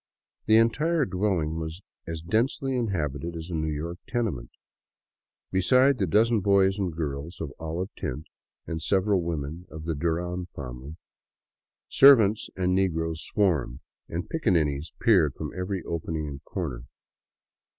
The 0.47 0.57
entire 0.57 1.05
dwelHng 1.05 1.59
was 1.59 1.83
as 2.07 2.23
densely 2.23 2.75
inhabited 2.75 3.35
as 3.35 3.51
a 3.51 3.53
New 3.53 3.71
York 3.71 3.99
tenement. 4.07 4.49
Besides 5.51 5.99
the 5.99 6.07
dozen 6.07 6.39
boys 6.39 6.79
and 6.79 6.91
girls 6.91 7.39
of 7.39 7.53
olive 7.59 7.89
tint 7.95 8.25
and 8.65 8.81
several 8.81 9.21
women 9.21 9.67
of 9.69 9.83
the 9.83 9.93
Duran 9.93 10.47
family, 10.55 10.95
servants 11.87 12.49
and 12.55 12.73
negroes 12.73 13.23
swarmed, 13.23 13.81
and 14.09 14.27
piccaninnies 14.27 14.91
peered 14.99 15.35
from 15.35 15.53
every 15.55 15.83
opening 15.83 16.25
and 16.27 16.43
corner. 16.45 16.85